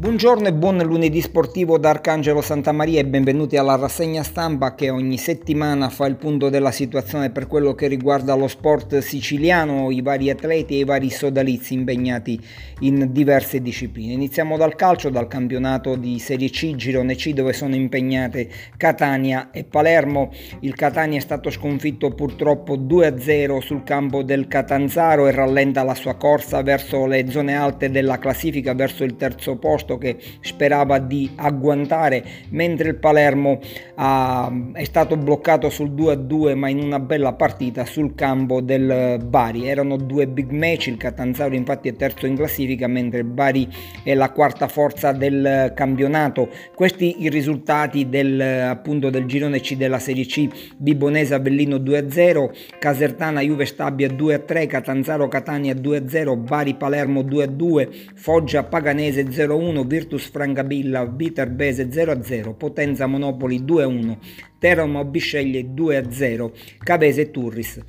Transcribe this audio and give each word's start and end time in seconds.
Buongiorno 0.00 0.48
e 0.48 0.54
buon 0.54 0.78
lunedì 0.78 1.20
sportivo 1.20 1.76
da 1.76 1.90
Arcangelo 1.90 2.40
Santa 2.40 2.72
Maria 2.72 3.00
e 3.00 3.04
benvenuti 3.04 3.58
alla 3.58 3.76
rassegna 3.76 4.22
stampa 4.22 4.74
che 4.74 4.88
ogni 4.88 5.18
settimana 5.18 5.90
fa 5.90 6.06
il 6.06 6.16
punto 6.16 6.48
della 6.48 6.70
situazione 6.70 7.28
per 7.28 7.46
quello 7.46 7.74
che 7.74 7.86
riguarda 7.86 8.34
lo 8.34 8.48
sport 8.48 8.96
siciliano, 9.00 9.90
i 9.90 10.00
vari 10.00 10.30
atleti 10.30 10.76
e 10.76 10.78
i 10.78 10.84
vari 10.84 11.10
sodalizi 11.10 11.74
impegnati 11.74 12.40
in 12.78 13.12
diverse 13.12 13.60
discipline. 13.60 14.14
Iniziamo 14.14 14.56
dal 14.56 14.74
calcio, 14.74 15.10
dal 15.10 15.26
campionato 15.26 15.96
di 15.96 16.18
Serie 16.18 16.48
C, 16.48 16.74
Girone 16.76 17.14
C 17.14 17.34
dove 17.34 17.52
sono 17.52 17.74
impegnate 17.74 18.48
Catania 18.78 19.50
e 19.50 19.64
Palermo. 19.64 20.32
Il 20.60 20.76
Catania 20.76 21.18
è 21.18 21.20
stato 21.20 21.50
sconfitto 21.50 22.08
purtroppo 22.14 22.78
2-0 22.78 23.58
sul 23.58 23.82
campo 23.82 24.22
del 24.22 24.48
Catanzaro 24.48 25.26
e 25.26 25.32
rallenta 25.32 25.82
la 25.82 25.94
sua 25.94 26.14
corsa 26.14 26.62
verso 26.62 27.04
le 27.04 27.28
zone 27.28 27.54
alte 27.54 27.90
della 27.90 28.18
classifica, 28.18 28.72
verso 28.72 29.04
il 29.04 29.16
terzo 29.16 29.58
posto 29.58 29.88
posto 29.90 29.98
che 29.98 30.16
sperava 30.40 30.98
di 30.98 31.30
agguantare, 31.34 32.22
mentre 32.50 32.90
il 32.90 32.96
Palermo 32.96 33.58
ha, 33.96 34.52
è 34.72 34.84
stato 34.84 35.16
bloccato 35.16 35.68
sul 35.70 35.90
2-2 35.90 36.54
ma 36.54 36.68
in 36.68 36.78
una 36.78 37.00
bella 37.00 37.32
partita 37.32 37.84
sul 37.84 38.14
campo 38.14 38.60
del 38.60 39.20
Bari. 39.24 39.66
Erano 39.66 39.96
due 39.96 40.28
big 40.28 40.50
match, 40.50 40.86
il 40.86 40.96
Catanzaro 40.96 41.54
infatti 41.54 41.88
è 41.88 41.96
terzo 41.96 42.26
in 42.26 42.36
classifica 42.36 42.86
mentre 42.86 43.20
il 43.20 43.24
Bari 43.24 43.68
è 44.04 44.14
la 44.14 44.30
quarta 44.30 44.68
forza 44.68 45.12
del 45.12 45.72
campionato. 45.74 46.48
Questi 46.74 47.22
i 47.22 47.28
risultati 47.28 48.08
del, 48.08 48.40
appunto, 48.40 49.10
del 49.10 49.24
girone 49.24 49.60
C 49.60 49.76
della 49.76 49.98
Serie 49.98 50.26
C, 50.26 50.48
Bibonese 50.76 51.34
Avellino 51.34 51.76
2-0, 51.76 52.50
Casertana 52.78 53.40
Juve 53.40 53.64
Stabia 53.64 54.08
2-3, 54.08 54.66
Catanzaro 54.66 55.28
Catania 55.28 55.74
2-0, 55.74 56.36
Bari 56.36 56.74
Palermo 56.74 57.22
2-2, 57.22 57.88
Foggia 58.14 58.62
Paganese 58.64 59.24
0-1, 59.24 59.79
Virtus 59.84 60.28
Francabilla 60.30 61.04
Viterbese 61.04 61.88
0-0, 61.88 62.54
Potenza 62.56 63.06
Monopoli 63.06 63.60
2-1, 63.60 64.16
Teramo 64.58 65.04
Bisceglie 65.04 65.72
2-0, 65.74 66.50
Cavese 66.78 67.30
Turris. 67.30 67.80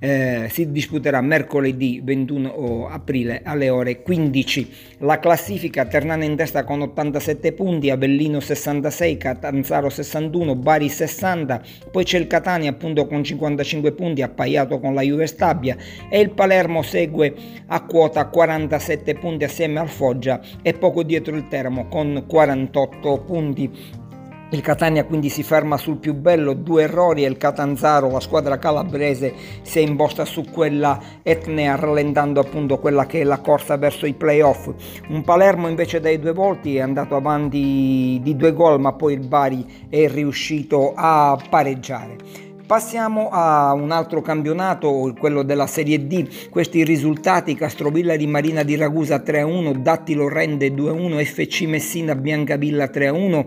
Eh, 0.00 0.46
si 0.48 0.70
disputerà 0.70 1.20
mercoledì 1.20 2.00
21 2.04 2.88
aprile 2.88 3.40
alle 3.42 3.68
ore 3.68 4.00
15. 4.00 4.70
La 4.98 5.18
classifica 5.18 5.86
Ternana 5.86 6.24
in 6.24 6.36
testa 6.36 6.62
con 6.62 6.82
87 6.82 7.52
punti, 7.52 7.90
Avellino 7.90 8.38
66, 8.38 9.16
Catanzaro 9.16 9.88
61, 9.88 10.54
Bari 10.54 10.88
60, 10.88 11.62
poi 11.90 12.04
c'è 12.04 12.18
il 12.18 12.28
Catania 12.28 12.70
appunto 12.70 13.08
con 13.08 13.24
55 13.24 13.92
punti 13.92 14.22
appaiato 14.22 14.78
con 14.78 14.94
la 14.94 15.02
Juve 15.02 15.26
Stabia 15.26 15.76
e 16.08 16.20
il 16.20 16.30
Palermo 16.30 16.82
segue 16.82 17.34
a 17.66 17.84
quota 17.84 18.26
47 18.26 19.14
punti 19.14 19.42
assieme 19.42 19.80
al 19.80 19.88
Foggia 19.88 20.40
e 20.62 20.74
poco 20.74 21.02
dietro 21.02 21.34
il 21.34 21.48
Teramo 21.48 21.88
con 21.88 22.24
48 22.24 23.24
punti. 23.26 24.06
Il 24.50 24.62
Catania 24.62 25.04
quindi 25.04 25.28
si 25.28 25.42
ferma 25.42 25.76
sul 25.76 25.98
più 25.98 26.14
bello, 26.14 26.54
due 26.54 26.84
errori 26.84 27.22
e 27.22 27.28
il 27.28 27.36
Catanzaro, 27.36 28.10
la 28.10 28.18
squadra 28.18 28.58
calabrese, 28.58 29.34
si 29.60 29.78
è 29.78 29.82
imposta 29.82 30.24
su 30.24 30.42
quella 30.50 30.98
etnea 31.22 31.74
rallentando 31.74 32.40
appunto 32.40 32.78
quella 32.78 33.04
che 33.04 33.20
è 33.20 33.24
la 33.24 33.40
corsa 33.40 33.76
verso 33.76 34.06
i 34.06 34.14
playoff. 34.14 34.72
Un 35.08 35.22
Palermo 35.22 35.68
invece 35.68 36.00
dai 36.00 36.18
due 36.18 36.32
volti 36.32 36.76
è 36.76 36.80
andato 36.80 37.14
avanti 37.14 38.20
di 38.22 38.36
due 38.36 38.54
gol 38.54 38.80
ma 38.80 38.94
poi 38.94 39.12
il 39.12 39.26
Bari 39.26 39.86
è 39.90 40.08
riuscito 40.08 40.94
a 40.96 41.38
pareggiare. 41.50 42.47
Passiamo 42.68 43.30
a 43.32 43.72
un 43.72 43.90
altro 43.92 44.20
campionato, 44.20 45.14
quello 45.18 45.42
della 45.42 45.66
Serie 45.66 46.06
D. 46.06 46.50
Questi 46.50 46.84
risultati: 46.84 47.54
Castrovilla 47.54 48.14
di 48.14 48.26
Marina 48.26 48.62
di 48.62 48.76
Ragusa 48.76 49.22
3-1, 49.24 49.78
Dattilo 49.78 50.28
Rende 50.28 50.74
2-1, 50.74 51.24
FC 51.24 51.62
Messina 51.62 52.14
Biancavilla 52.14 52.90
3-1. 52.90 53.46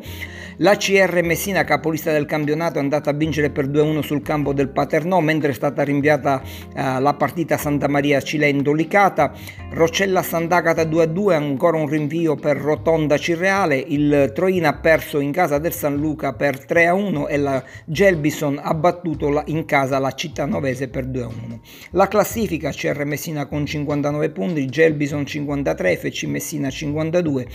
La 0.58 0.76
CR 0.76 1.22
Messina, 1.24 1.64
capolista 1.64 2.12
del 2.12 2.26
campionato, 2.26 2.80
è 2.80 2.82
andata 2.82 3.12
a 3.12 3.14
vincere 3.14 3.52
per 3.52 3.68
2-1 3.68 4.00
sul 4.00 4.24
campo 4.24 4.54
del 4.54 4.70
Paternò, 4.70 5.20
mentre 5.20 5.52
è 5.52 5.54
stata 5.54 5.84
rinviata 5.84 6.42
eh, 6.76 7.00
la 7.00 7.14
partita 7.14 7.58
Santa 7.58 7.88
Maria 7.88 8.22
Cilento 8.22 8.74
Licata. 8.74 9.34
Roccella 9.72 10.24
Sant'Agata 10.24 10.82
2-2, 10.82 11.34
ancora 11.34 11.78
un 11.78 11.88
rinvio 11.88 12.36
per 12.36 12.58
Rotonda 12.58 13.18
Cirreale. 13.18 13.78
Il 13.78 14.32
Troina 14.34 14.70
ha 14.70 14.74
perso 14.74 15.20
in 15.20 15.32
casa 15.32 15.60
del 15.60 15.74
San 15.74 15.96
Luca 15.96 16.34
per 16.34 16.66
3-1 16.66 17.28
e 17.30 17.38
la 17.38 17.64
Gelbison 17.86 18.60
ha 18.62 18.74
battuto 18.74 19.10
battuto 19.12 19.44
in 19.48 19.66
casa 19.66 20.00
la 20.00 20.12
città 20.12 20.46
novese 20.46 20.88
per 20.88 21.08
2-1. 21.08 21.60
La 21.92 22.08
classifica 22.08 22.72
CR 22.72 23.04
Messina 23.06 23.48
con 23.48 23.66
59 23.66 24.30
punti, 24.30 24.66
Gelbison 24.66 25.26
53, 25.26 25.98
FC 25.98 26.24
Messina 26.24 26.70
52, 26.70 27.48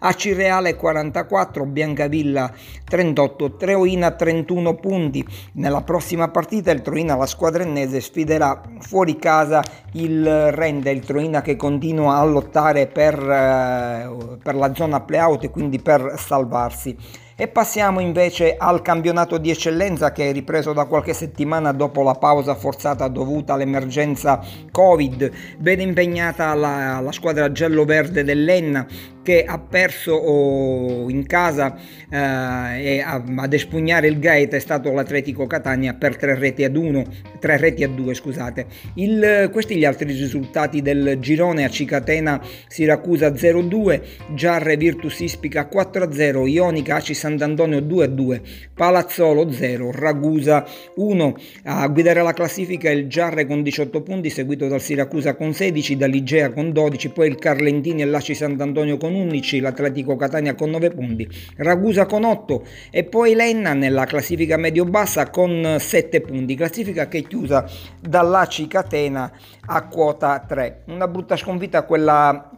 AC 0.00 0.32
Reale 0.34 0.74
44, 0.74 1.66
Biancavilla 1.66 2.52
38, 2.84 3.56
Treoina 3.56 4.10
31 4.10 4.74
punti. 4.74 5.24
Nella 5.52 5.82
prossima 5.82 6.28
partita 6.28 6.70
il 6.70 6.82
Troina, 6.82 7.16
la 7.16 7.26
squadra 7.26 7.62
ennese, 7.62 8.00
sfiderà 8.00 8.60
fuori 8.80 9.16
casa 9.16 9.62
il 9.92 10.52
Rende, 10.52 10.90
il 10.90 11.04
Troina 11.04 11.42
che 11.42 11.56
continua 11.56 12.16
a 12.16 12.24
lottare 12.24 12.86
per, 12.86 13.14
eh, 13.18 14.36
per 14.42 14.54
la 14.54 14.74
zona 14.74 15.00
playout 15.00 15.44
e 15.44 15.50
quindi 15.50 15.78
per 15.80 16.14
salvarsi. 16.16 17.22
E 17.36 17.48
passiamo 17.48 17.98
invece 17.98 18.54
al 18.56 18.80
campionato 18.80 19.38
di 19.38 19.50
eccellenza 19.50 20.12
che 20.12 20.28
è 20.28 20.32
ripreso 20.32 20.72
da 20.72 20.84
qualche 20.84 21.12
settimana 21.14 21.72
dopo 21.72 22.04
la 22.04 22.14
pausa 22.14 22.54
forzata 22.54 23.08
dovuta 23.08 23.54
all'emergenza 23.54 24.40
Covid. 24.70 25.32
Vede 25.58 25.82
impegnata 25.82 26.54
la, 26.54 27.00
la 27.00 27.10
squadra 27.10 27.50
giallo-verde 27.50 28.22
dell'Enna 28.22 28.86
che 29.24 29.44
ha 29.44 29.58
perso 29.58 30.12
oh, 30.12 31.08
in 31.10 31.26
casa 31.26 31.74
eh, 32.08 32.98
e 32.98 33.00
ad 33.00 33.52
espugnare 33.52 34.06
il 34.06 34.20
Gaeta 34.20 34.56
è 34.56 34.60
stato 34.60 34.92
l'Atletico 34.92 35.46
Catania 35.46 35.94
per 35.94 36.16
tre 36.16 36.38
reti 36.38 36.62
ad 36.62 36.76
uno, 36.76 37.04
tre 37.40 37.56
reti 37.56 37.82
a 37.82 37.88
due 37.88 38.14
scusate. 38.14 38.66
Il, 38.94 39.48
questi 39.50 39.76
gli 39.76 39.84
altri 39.84 40.12
risultati 40.12 40.82
del 40.82 41.16
girone 41.18 41.64
a 41.64 41.70
Cicatena 41.70 42.40
Siracusa 42.68 43.28
0-2, 43.28 44.00
Giarre 44.34 44.76
Virtus 44.76 45.20
Ispica 45.20 45.68
4-0, 45.72 46.46
Ionica 46.46 46.96
Aci 46.96 47.14
Sant'Antonio 47.14 47.80
2-2, 47.80 48.40
Palazzolo 48.74 49.50
0, 49.50 49.90
Ragusa 49.90 50.66
1. 50.96 51.36
A 51.64 51.88
guidare 51.88 52.22
la 52.22 52.34
classifica 52.34 52.90
il 52.90 53.08
Giarre 53.08 53.46
con 53.46 53.62
18 53.62 54.02
punti, 54.02 54.28
seguito 54.28 54.68
dal 54.68 54.82
Siracusa 54.82 55.34
con 55.34 55.54
16, 55.54 55.96
dall'Igea 55.96 56.52
con 56.52 56.72
12, 56.72 57.08
poi 57.08 57.28
il 57.28 57.36
Carlentini 57.36 58.02
e 58.02 58.04
l'Aci 58.04 58.34
Sant'Antonio 58.34 58.98
con 58.98 59.13
11, 59.14 59.60
l'Atletico 59.60 60.16
Catania 60.16 60.54
con 60.54 60.70
9 60.70 60.90
punti, 60.90 61.28
Ragusa 61.56 62.06
con 62.06 62.24
8 62.24 62.66
e 62.90 63.04
poi 63.04 63.34
Lenna 63.34 63.72
nella 63.72 64.04
classifica 64.04 64.56
medio-bassa 64.56 65.30
con 65.30 65.76
7 65.78 66.20
punti, 66.20 66.54
classifica 66.54 67.08
che 67.08 67.18
è 67.18 67.22
chiusa 67.22 67.68
dall'Aci 68.00 68.66
Catena 68.66 69.30
a 69.66 69.86
quota 69.88 70.44
3. 70.46 70.82
Una 70.86 71.08
brutta 71.08 71.36
sconfitta 71.36 71.82
quella 71.82 72.50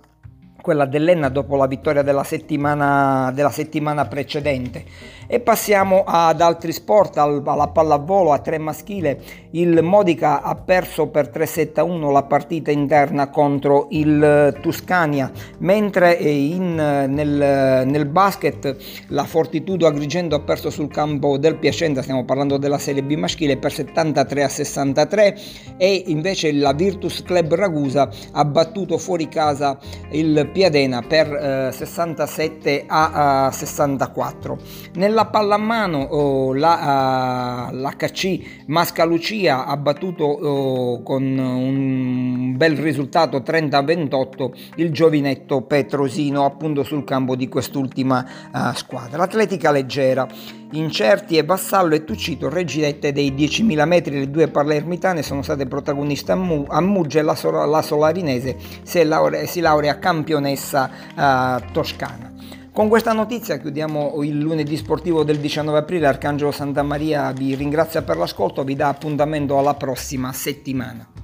quella 0.66 0.84
dell'Enna 0.84 1.28
dopo 1.28 1.54
la 1.54 1.69
vittoria 1.69 2.03
della 2.03 2.25
settimana, 2.25 3.31
della 3.32 3.50
settimana 3.50 4.06
precedente. 4.06 4.84
E 5.28 5.38
passiamo 5.38 6.03
ad 6.04 6.41
altri 6.41 6.72
sport, 6.72 7.16
alla 7.19 7.69
pallavolo 7.69 8.32
a 8.32 8.41
tre 8.41 8.59
maschile. 8.59 9.21
Il 9.50 9.81
Modica 9.84 10.43
ha 10.43 10.56
perso 10.56 11.06
per 11.06 11.31
3-7-1 11.32 12.10
la 12.10 12.25
partita 12.25 12.72
interna 12.72 13.31
contro 13.31 13.87
il 13.91 14.59
Tuscania, 14.60 15.31
mentre 15.59 16.15
in, 16.15 16.75
nel, 16.75 17.87
nel, 17.87 18.06
basket 18.06 18.77
la 19.09 19.25
Fortitudo 19.25 19.87
Agrigento 19.87 20.34
ha 20.34 20.41
perso 20.41 20.71
sul 20.71 20.91
campo 20.91 21.38
del 21.38 21.59
Piacenza, 21.59 22.03
stiamo 22.03 22.25
parlando 22.25 22.56
della 22.56 22.78
Serie 22.78 23.04
B 23.04 23.15
maschile, 23.15 23.56
per 23.56 23.72
73 23.72 24.48
63 24.48 25.38
e 25.77 26.04
invece 26.06 26.53
la 26.53 26.72
Virtus 26.72 27.22
Club 27.22 27.54
Ragusa 27.54 28.09
ha 28.33 28.45
battuto 28.45 28.98
fuori 28.98 29.28
casa 29.28 29.78
il 30.10 30.48
Piadena 30.56 31.03
per 31.03 31.30
eh, 31.34 31.70
67 31.70 32.84
a, 32.86 33.44
a 33.44 33.50
64. 33.50 34.56
Nella 34.94 35.26
pallamano 35.26 35.98
oh, 35.98 36.54
la, 36.54 37.68
uh, 37.70 37.74
l'HC 37.74 38.64
Mascalucia 38.68 39.66
ha 39.66 39.76
battuto 39.76 40.24
oh, 40.24 41.03
con 41.03 41.22
un 41.22 42.56
bel 42.56 42.78
risultato 42.78 43.42
30 43.42 43.76
a 43.76 43.82
28 43.82 44.54
il 44.76 44.92
giovinetto 44.92 45.60
Petrosino 45.60 46.47
appunto 46.47 46.84
sul 46.84 47.04
campo 47.04 47.36
di 47.36 47.48
quest'ultima 47.48 48.26
uh, 48.50 48.72
squadra. 48.72 49.18
L'atletica 49.18 49.70
leggera 49.70 50.26
Incerti 50.72 51.36
e 51.36 51.45
Vassallo 51.45 51.95
e 51.95 52.04
Tuccito, 52.04 52.48
reggirette 52.48 53.13
dei 53.13 53.33
10.000 53.33 53.86
metri, 53.86 54.18
le 54.18 54.30
due 54.30 54.48
palermitane 54.48 55.22
sono 55.22 55.42
state 55.42 55.66
protagoniste 55.66 56.33
a, 56.33 56.34
Mu- 56.34 56.66
Muggia 56.80 57.21
e 57.21 57.22
la, 57.22 57.36
so- 57.36 57.65
la 57.65 57.83
Solarinese 57.83 58.57
si, 58.83 59.04
laure- 59.04 59.47
si 59.47 59.60
laurea 59.60 59.98
campionessa 59.98 60.91
uh, 61.15 61.72
toscana. 61.72 62.33
Con 62.72 62.89
questa 62.89 63.13
notizia 63.13 63.57
chiudiamo 63.59 64.22
il 64.22 64.39
lunedì 64.39 64.77
sportivo 64.77 65.24
del 65.24 65.39
19 65.39 65.78
aprile. 65.78 66.09
Arcangelo 66.09 66.51
Santa 66.51 66.83
Maria 66.83 67.33
vi 67.33 67.54
ringrazia 67.54 68.03
per 68.03 68.19
l'ascolto, 68.19 68.65
vi 68.65 68.74
dà 68.74 68.89
appuntamento 68.89 69.57
alla 69.57 69.74
prossima 69.74 70.30
settimana. 70.33 71.16